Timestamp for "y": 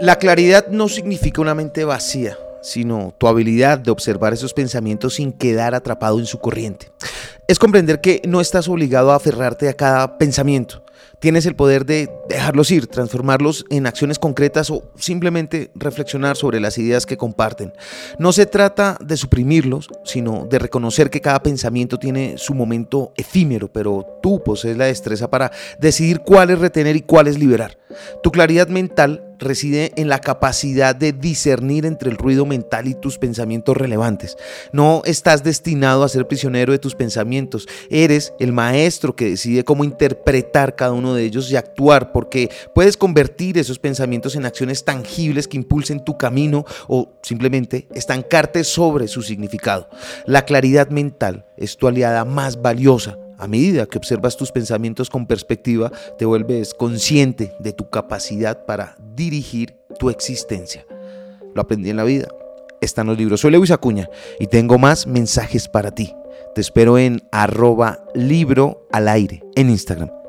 26.96-27.02, 32.86-32.94, 41.50-41.56, 64.38-64.46